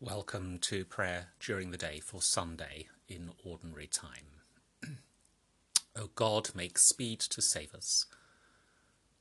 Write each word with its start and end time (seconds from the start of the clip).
Welcome 0.00 0.58
to 0.60 0.84
prayer 0.84 1.30
during 1.40 1.72
the 1.72 1.76
day 1.76 1.98
for 1.98 2.22
Sunday 2.22 2.86
in 3.08 3.32
ordinary 3.44 3.88
time. 3.88 4.44
o 5.96 6.10
God, 6.14 6.50
make 6.54 6.78
speed 6.78 7.18
to 7.18 7.42
save 7.42 7.74
us. 7.74 8.06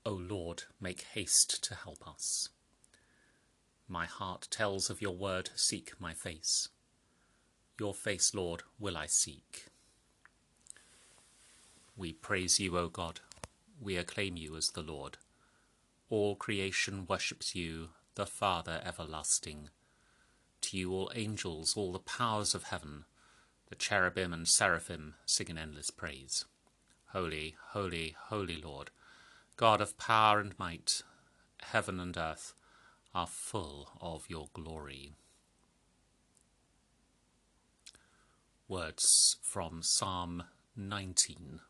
O 0.06 0.12
Lord, 0.12 0.66
make 0.80 1.02
haste 1.16 1.64
to 1.64 1.74
help 1.74 2.08
us. 2.08 2.50
My 3.88 4.06
heart 4.06 4.50
tells 4.52 4.92
of 4.92 5.02
your 5.02 5.16
word, 5.16 5.50
seek 5.56 5.94
my 5.98 6.14
face. 6.14 6.70
Your 7.80 7.96
face, 7.96 8.36
Lord, 8.36 8.62
will 8.78 8.98
I 8.98 9.08
seek. 9.08 9.70
We 11.96 12.14
praise 12.14 12.60
you, 12.60 12.78
O 12.78 12.88
God. 12.88 13.22
We 13.82 13.98
acclaim 13.98 14.38
you 14.38 14.56
as 14.56 14.70
the 14.70 14.84
Lord. 14.84 15.18
All 16.12 16.36
creation 16.36 17.08
worships 17.10 17.56
you, 17.56 17.90
the 18.14 18.28
Father 18.28 18.80
everlasting 18.86 19.70
to 20.62 20.78
you, 20.78 20.92
all 20.92 21.12
angels, 21.16 21.76
all 21.76 21.92
the 21.92 22.00
powers 22.00 22.56
of 22.56 22.64
heaven, 22.64 23.06
the 23.70 23.76
cherubim 23.76 24.34
and 24.34 24.48
seraphim 24.48 25.16
sing 25.26 25.48
in 25.48 25.58
endless 25.58 25.90
praise. 25.90 26.46
Holy, 27.12 27.56
holy, 27.70 28.16
holy 28.28 28.62
Lord, 28.62 28.92
God 29.56 29.82
of 29.82 29.98
power 29.98 30.40
and 30.40 30.58
might, 30.60 31.02
heaven 31.62 32.00
and 32.00 32.16
earth 32.18 32.54
are 33.14 33.28
full 33.28 33.90
of 34.00 34.30
your 34.30 34.50
glory. 34.54 35.14
Words 38.68 39.38
from 39.42 39.82
Psalm 39.82 40.44
19. 40.76 41.62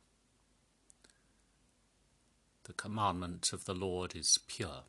The 2.64 2.74
commandment 2.74 3.54
of 3.54 3.66
the 3.66 3.74
Lord 3.74 4.16
is 4.16 4.40
pure 4.48 4.84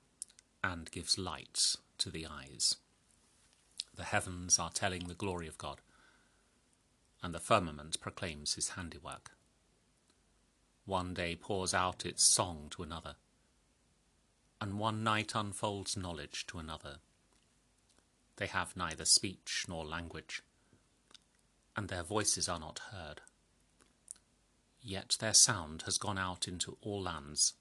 and 0.65 0.91
gives 0.91 1.17
light 1.17 1.77
to 1.98 2.11
the 2.11 2.27
eyes. 2.27 2.77
The 3.98 4.05
heavens 4.05 4.61
are 4.61 4.70
telling 4.70 5.09
the 5.09 5.15
glory 5.15 5.48
of 5.48 5.59
God, 5.59 5.80
and 7.20 7.34
the 7.34 7.41
firmament 7.41 8.00
proclaims 8.00 8.55
his 8.55 8.70
handiwork. 8.70 9.33
One 10.84 11.14
day 11.14 11.34
pours 11.34 11.75
out 11.75 12.06
its 12.06 12.22
song 12.22 12.69
to 12.70 12.84
another, 12.84 13.17
and 14.61 14.78
one 14.78 15.03
night 15.03 15.33
unfolds 15.34 15.97
knowledge 15.97 16.47
to 16.47 16.61
another. 16.61 16.98
They 18.37 18.47
have 18.47 18.77
neither 18.77 19.05
speech 19.05 19.64
nor 19.69 19.84
language, 19.84 20.42
and 21.77 21.89
their 21.89 22.05
voices 22.05 22.48
are 22.48 22.61
not 22.61 22.78
heard. 22.92 23.22
Yet 24.81 25.17
their 25.19 25.34
sound 25.34 25.83
has 25.83 25.98
gone 25.98 26.19
out 26.19 26.47
into 26.47 26.78
all 26.83 27.03
lands, 27.03 27.55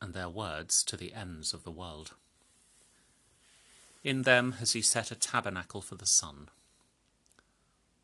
and 0.00 0.14
their 0.14 0.28
words 0.28 0.84
to 0.84 0.96
the 0.96 1.12
ends 1.12 1.52
of 1.52 1.64
the 1.64 1.72
world. 1.72 2.14
In 4.06 4.22
them 4.22 4.52
has 4.60 4.72
he 4.72 4.82
set 4.82 5.10
a 5.10 5.16
tabernacle 5.16 5.82
for 5.82 5.96
the 5.96 6.06
sun, 6.06 6.48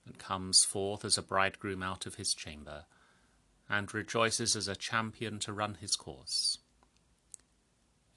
and 0.04 0.18
comes 0.18 0.64
forth 0.64 1.04
as 1.04 1.16
a 1.16 1.22
bridegroom 1.22 1.80
out 1.80 2.06
of 2.06 2.16
his 2.16 2.34
chamber, 2.34 2.86
and 3.68 3.94
rejoices 3.94 4.56
as 4.56 4.66
a 4.66 4.74
champion 4.74 5.38
to 5.38 5.52
run 5.52 5.74
his 5.74 5.94
course. 5.94 6.58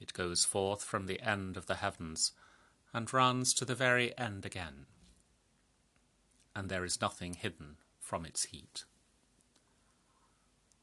It 0.00 0.14
goes 0.14 0.44
forth 0.44 0.82
from 0.82 1.06
the 1.06 1.20
end 1.20 1.56
of 1.56 1.66
the 1.66 1.76
heavens, 1.76 2.32
and 2.92 3.12
runs 3.12 3.54
to 3.54 3.64
the 3.64 3.76
very 3.76 4.18
end 4.18 4.44
again, 4.44 4.86
and 6.56 6.68
there 6.68 6.84
is 6.84 7.00
nothing 7.00 7.34
hidden 7.34 7.76
from 8.00 8.26
its 8.26 8.46
heat. 8.46 8.82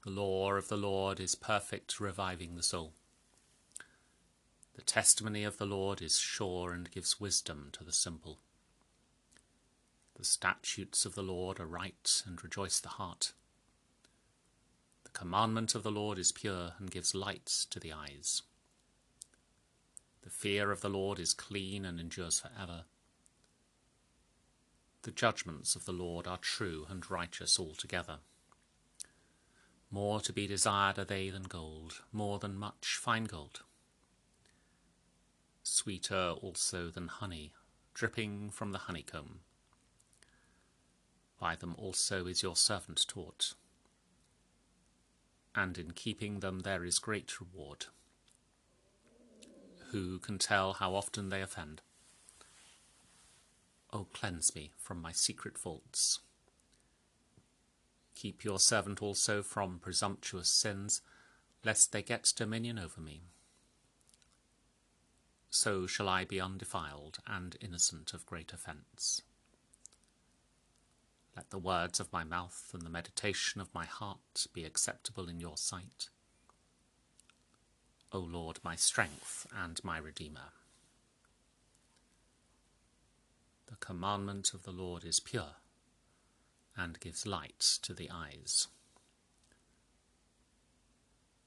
The 0.05 0.09
law 0.09 0.53
of 0.53 0.69
the 0.69 0.77
Lord 0.77 1.19
is 1.19 1.35
perfect, 1.35 1.99
reviving 1.99 2.55
the 2.55 2.63
soul. 2.63 2.93
The 4.75 4.81
testimony 4.81 5.43
of 5.43 5.57
the 5.57 5.65
Lord 5.65 6.01
is 6.01 6.17
sure 6.17 6.71
and 6.71 6.89
gives 6.89 7.19
wisdom 7.19 7.69
to 7.73 7.83
the 7.83 7.91
simple. 7.91 8.39
The 10.15 10.25
statutes 10.25 11.05
of 11.05 11.13
the 11.13 11.21
Lord 11.21 11.59
are 11.59 11.67
right 11.67 12.23
and 12.25 12.43
rejoice 12.43 12.79
the 12.79 12.89
heart. 12.89 13.33
The 15.03 15.11
commandment 15.11 15.75
of 15.75 15.83
the 15.83 15.91
Lord 15.91 16.17
is 16.17 16.31
pure 16.31 16.73
and 16.79 16.89
gives 16.89 17.13
light 17.13 17.45
to 17.69 17.79
the 17.79 17.93
eyes. 17.93 18.41
The 20.23 20.31
fear 20.31 20.71
of 20.71 20.81
the 20.81 20.89
Lord 20.89 21.19
is 21.19 21.33
clean 21.33 21.85
and 21.85 21.99
endures 21.99 22.39
for 22.39 22.49
ever. 22.59 22.85
The 25.03 25.11
judgments 25.11 25.75
of 25.75 25.85
the 25.85 25.91
Lord 25.91 26.25
are 26.25 26.37
true 26.37 26.87
and 26.89 27.09
righteous 27.11 27.59
altogether. 27.59 28.19
More 29.91 30.19
to 30.21 30.33
be 30.33 30.47
desired 30.47 30.97
are 30.97 31.05
they 31.05 31.29
than 31.29 31.43
gold, 31.43 32.01
more 32.11 32.39
than 32.39 32.55
much 32.55 32.97
fine 32.99 33.25
gold 33.25 33.61
sweeter 35.73 36.35
also 36.41 36.89
than 36.89 37.07
honey, 37.07 37.51
dripping 37.95 38.51
from 38.51 38.71
the 38.71 38.77
honeycomb. 38.79 39.39
By 41.39 41.55
them 41.55 41.75
also 41.77 42.27
is 42.27 42.43
your 42.43 42.55
servant 42.55 43.05
taught, 43.07 43.55
and 45.55 45.77
in 45.77 45.91
keeping 45.91 46.39
them 46.39 46.59
there 46.59 46.85
is 46.85 46.99
great 46.99 47.39
reward. 47.39 47.87
Who 49.91 50.19
can 50.19 50.37
tell 50.37 50.73
how 50.73 50.95
often 50.95 51.29
they 51.29 51.41
offend? 51.41 51.81
O 53.91 53.99
oh, 53.99 54.07
cleanse 54.13 54.55
me 54.55 54.71
from 54.77 55.01
my 55.01 55.11
secret 55.11 55.57
faults. 55.57 56.19
Keep 58.15 58.43
your 58.43 58.59
servant 58.59 59.01
also 59.01 59.41
from 59.41 59.79
presumptuous 59.79 60.49
sins, 60.49 61.01
lest 61.65 61.91
they 61.91 62.03
get 62.03 62.31
dominion 62.35 62.79
over 62.79 63.01
me 63.01 63.21
so 65.53 65.85
shall 65.85 66.09
I 66.09 66.25
be 66.25 66.41
undefiled 66.41 67.19
and 67.27 67.55
innocent 67.61 68.15
of 68.15 68.25
great 68.25 68.53
offence. 68.53 69.21
Let 71.35 71.51
the 71.51 71.59
words 71.59 71.99
of 71.99 72.11
my 72.11 72.23
mouth 72.23 72.71
and 72.73 72.81
the 72.81 72.89
meditation 72.89 73.61
of 73.61 73.73
my 73.73 73.85
heart 73.85 74.47
be 74.51 74.65
acceptable 74.65 75.29
in 75.29 75.39
your 75.39 75.55
sight. 75.55 76.09
O 78.11 78.17
Lord, 78.17 78.59
my 78.63 78.75
strength 78.75 79.45
and 79.55 79.79
my 79.83 79.99
Redeemer. 79.99 80.53
The 83.67 83.75
commandment 83.75 84.55
of 84.55 84.63
the 84.63 84.71
Lord 84.71 85.05
is 85.05 85.19
pure 85.19 85.57
and 86.75 86.99
gives 86.99 87.27
light 87.27 87.59
to 87.83 87.93
the 87.93 88.09
eyes. 88.11 88.69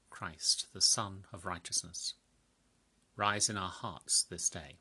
Christ, 0.09 0.67
the 0.71 0.81
Sun 0.81 1.25
of 1.33 1.45
Righteousness 1.45 2.13
Rise 3.17 3.49
in 3.49 3.57
our 3.57 3.71
hearts 3.71 4.21
this 4.21 4.47
day, 4.47 4.77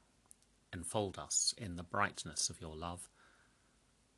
enfold 0.71 1.19
us 1.19 1.55
in 1.57 1.77
the 1.77 1.83
brightness 1.83 2.51
of 2.51 2.61
your 2.61 2.77
love, 2.77 3.09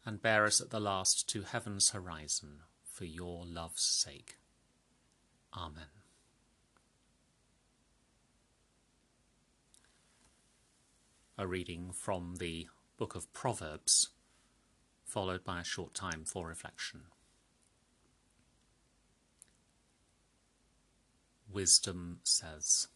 and 0.05 0.21
bear 0.21 0.45
us 0.45 0.61
at 0.61 0.71
the 0.71 0.81
last 0.81 1.29
to 1.29 1.43
heaven's 1.43 1.91
horizon 1.91 2.63
for 2.83 3.05
your 3.05 3.47
love's 3.47 3.83
sake. 3.83 4.39
Amen. 5.57 5.85
A 11.39 11.47
reading 11.47 11.93
from 11.93 12.39
the 12.41 12.67
book 12.97 13.15
of 13.15 13.33
Proverbs, 13.33 14.09
followed 15.05 15.45
by 15.45 15.61
a 15.61 15.65
short 15.65 15.95
time 15.95 16.25
for 16.25 16.49
reflection. 16.49 17.03
Wisdom 21.49 22.19
says, 22.25 22.89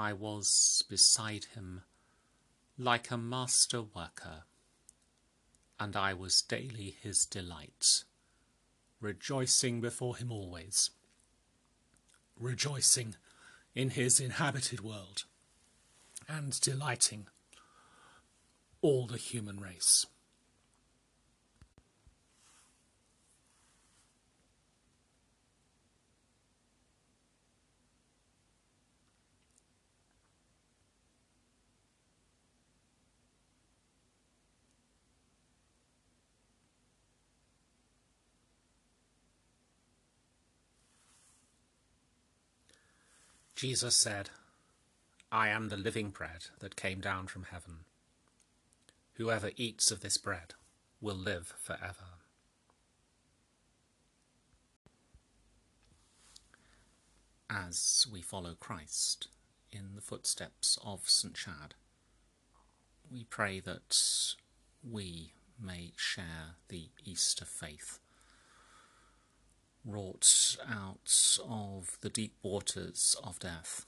I 0.00 0.14
was 0.14 0.82
beside 0.88 1.44
him 1.54 1.82
like 2.78 3.10
a 3.10 3.18
master 3.18 3.82
worker, 3.82 4.44
and 5.78 5.94
I 5.94 6.14
was 6.14 6.40
daily 6.40 6.96
his 7.02 7.26
delight, 7.26 8.04
rejoicing 8.98 9.82
before 9.82 10.16
him 10.16 10.32
always, 10.32 10.88
rejoicing 12.34 13.16
in 13.74 13.90
his 13.90 14.20
inhabited 14.20 14.80
world, 14.80 15.24
and 16.26 16.58
delighting 16.62 17.26
all 18.80 19.06
the 19.06 19.18
human 19.18 19.60
race. 19.60 20.06
Jesus 43.60 43.94
said, 43.94 44.30
I 45.30 45.48
am 45.48 45.68
the 45.68 45.76
living 45.76 46.08
bread 46.08 46.46
that 46.60 46.76
came 46.76 46.98
down 46.98 47.26
from 47.26 47.42
heaven. 47.42 47.80
Whoever 49.16 49.50
eats 49.54 49.90
of 49.90 50.00
this 50.00 50.16
bread 50.16 50.54
will 50.98 51.14
live 51.14 51.52
forever. 51.58 52.16
As 57.50 58.06
we 58.10 58.22
follow 58.22 58.54
Christ 58.58 59.28
in 59.70 59.94
the 59.94 60.00
footsteps 60.00 60.78
of 60.82 61.10
St. 61.10 61.34
Chad, 61.34 61.74
we 63.12 63.24
pray 63.24 63.60
that 63.60 63.94
we 64.82 65.32
may 65.62 65.92
share 65.96 66.54
the 66.68 66.88
Easter 67.04 67.44
faith 67.44 67.98
wrought 69.84 70.56
out 70.68 71.38
of 71.48 71.98
the 72.00 72.08
deep 72.08 72.34
waters 72.42 73.16
of 73.24 73.38
death 73.38 73.86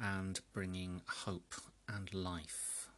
and 0.00 0.40
bringing 0.52 1.02
hope 1.06 1.54
and 1.88 2.12
life 2.12 2.88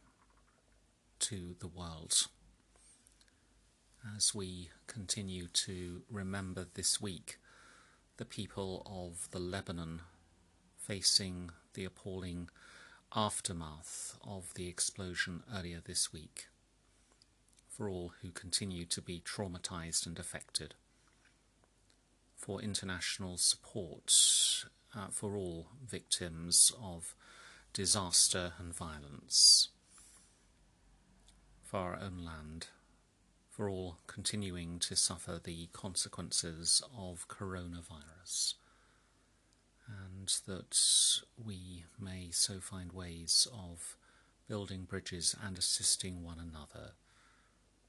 to 1.19 1.55
the 1.59 1.67
world. 1.67 2.27
As 4.15 4.33
we 4.33 4.69
continue 4.87 5.47
to 5.47 6.03
remember 6.09 6.65
this 6.73 7.01
week 7.01 7.37
the 8.17 8.25
people 8.25 8.83
of 8.85 9.29
the 9.31 9.39
Lebanon 9.39 10.01
facing 10.77 11.49
the 11.73 11.85
appalling 11.85 12.49
aftermath 13.15 14.17
of 14.25 14.53
the 14.55 14.67
explosion 14.67 15.43
earlier 15.53 15.81
this 15.83 16.13
week, 16.13 16.47
for 17.67 17.89
all 17.89 18.13
who 18.21 18.31
continue 18.31 18.85
to 18.85 19.01
be 19.01 19.19
traumatized 19.19 20.05
and 20.05 20.17
affected 20.17 20.75
for 22.45 22.61
international 22.61 23.37
support 23.37 24.13
uh, 24.95 25.07
for 25.09 25.35
all 25.35 25.65
victims 25.83 26.71
of 26.79 27.15
disaster 27.73 28.53
and 28.59 28.71
violence, 28.71 29.69
for 31.63 31.77
our 31.77 31.99
own 31.99 32.23
land, 32.23 32.67
for 33.49 33.67
all 33.67 33.97
continuing 34.05 34.77
to 34.77 34.95
suffer 34.95 35.39
the 35.43 35.69
consequences 35.73 36.83
of 36.95 37.27
coronavirus, 37.27 38.53
and 39.87 40.31
that 40.45 40.77
we 41.43 41.85
may 41.99 42.29
so 42.29 42.59
find 42.59 42.93
ways 42.93 43.47
of 43.51 43.97
building 44.47 44.83
bridges 44.83 45.35
and 45.43 45.57
assisting 45.57 46.21
one 46.21 46.37
another 46.37 46.91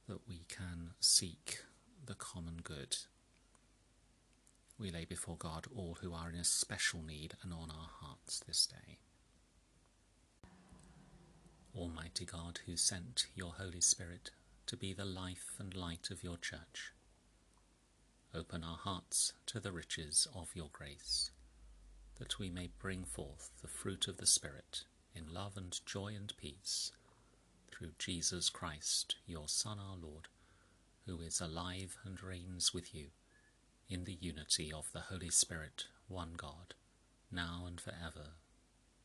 that 0.09 0.27
we 0.27 0.47
can 0.49 0.93
seek 0.99 1.59
the 2.07 2.15
common 2.15 2.61
good 2.65 2.97
we 4.79 4.91
lay 4.91 5.05
before 5.05 5.37
God 5.37 5.67
all 5.75 5.99
who 6.01 6.13
are 6.13 6.29
in 6.29 6.37
especial 6.37 7.03
need 7.03 7.35
and 7.43 7.53
on 7.53 7.71
our 7.71 7.91
hearts 8.01 8.43
this 8.47 8.67
day. 8.67 8.99
Almighty 11.75 12.25
God, 12.25 12.61
who 12.67 12.77
sent 12.77 13.27
your 13.35 13.55
Holy 13.59 13.81
Spirit 13.81 14.31
to 14.67 14.77
be 14.77 14.93
the 14.93 15.05
life 15.05 15.55
and 15.59 15.75
light 15.75 16.09
of 16.11 16.23
your 16.23 16.37
church, 16.37 16.93
open 18.35 18.65
our 18.65 18.77
hearts 18.77 19.33
to 19.47 19.61
the 19.61 19.73
riches 19.73 20.27
of 20.35 20.55
your 20.55 20.71
grace, 20.73 21.31
that 22.19 22.39
we 22.39 22.51
may 22.51 22.71
bring 22.79 23.05
forth 23.05 23.51
the 23.63 23.69
fruit 23.69 24.09
of 24.09 24.19
the 24.19 24.27
Spirit 24.27 24.85
in 25.15 25.33
love 25.33 25.57
and 25.57 25.81
joy 25.87 26.13
and 26.17 26.33
peace, 26.37 26.93
through 27.71 27.93
Jesus 27.99 28.49
Christ, 28.51 29.17
your 29.27 29.49
Son, 29.49 29.79
our 29.79 29.97
Lord, 29.97 30.29
who 31.07 31.21
is 31.21 31.41
alive 31.41 31.97
and 32.05 32.23
reigns 32.23 32.75
with 32.75 32.95
you 32.95 33.09
in 33.89 34.05
the 34.05 34.19
unity 34.21 34.73
of 34.73 34.91
the 34.93 35.01
Holy 35.01 35.31
Spirit, 35.31 35.87
one 36.09 36.33
God, 36.37 36.75
now 37.31 37.65
and 37.67 37.81
forever. 37.81 38.31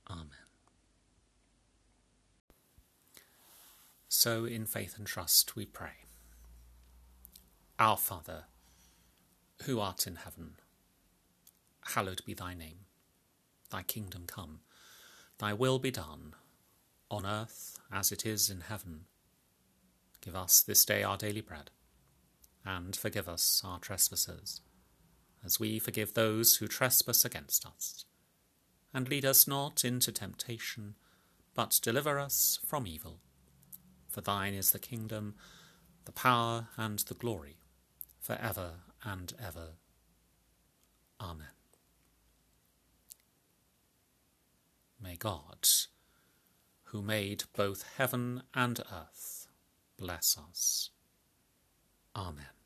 Amen. 0.10 0.30
So, 4.08 4.46
in 4.46 4.66
faith 4.66 4.98
and 4.98 5.08
trust, 5.08 5.56
we 5.56 5.66
pray. 5.66 6.06
Our 7.80 7.98
Father, 7.98 8.46
who 9.64 9.80
art 9.80 10.08
in 10.08 10.18
heaven, 10.18 10.56
hallowed 11.96 12.22
be 12.26 12.34
thy 12.34 12.54
name. 12.54 12.86
Thy 13.70 13.84
kingdom 13.84 14.24
come, 14.28 14.60
thy 15.38 15.54
will 15.54 15.80
be 15.80 15.92
done, 15.92 16.34
on 17.10 17.26
earth 17.26 17.80
as 17.92 18.12
it 18.12 18.26
is 18.26 18.50
in 18.50 18.62
heaven. 18.62 19.06
Give 20.20 20.36
us 20.36 20.62
this 20.62 20.84
day 20.84 21.04
our 21.04 21.18
daily 21.18 21.42
bread, 21.42 21.72
and 22.66 22.96
forgive 22.96 23.30
us 23.30 23.62
our 23.66 23.80
trespasses 23.80 24.62
as 25.44 25.60
we 25.60 25.80
forgive 25.80 26.14
those 26.14 26.58
who 26.58 26.68
trespass 26.68 27.26
against 27.26 27.66
us. 27.66 28.06
And 28.94 29.10
lead 29.10 29.26
us 29.26 29.48
not 29.48 29.86
into 29.86 30.12
temptation, 30.12 30.96
but 31.56 31.80
deliver 31.82 32.20
us 32.20 32.60
from 32.66 32.86
evil. 32.88 33.20
For 34.10 34.22
thine 34.22 34.54
is 34.54 34.72
the 34.72 34.80
kingdom, 34.80 35.36
the 36.06 36.12
power, 36.12 36.68
and 36.78 37.00
the 37.00 37.14
glory, 37.14 37.58
for 38.20 38.34
ever 38.34 38.72
and 39.04 39.34
ever. 39.42 39.76
Amen. 41.20 41.48
May 45.02 45.16
God, 45.16 45.68
who 46.86 47.02
made 47.02 47.44
both 47.56 47.86
heaven 47.98 48.44
and 48.54 48.80
earth, 48.92 49.48
bless 49.98 50.38
us. 50.38 50.90
Amen. 52.16 52.61